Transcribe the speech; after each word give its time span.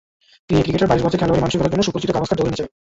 ক্রিকেটের 0.47 0.89
বাইশ 0.91 1.01
গজে 1.05 1.19
খেলোয়াড়ি 1.21 1.43
মানসিকতার 1.43 1.71
জন্য 1.73 1.85
সুপরিচিত 1.87 2.09
গাভাস্কার 2.13 2.37
দৌড়ে 2.37 2.51
নিচে 2.51 2.61
গেলেন। 2.63 2.73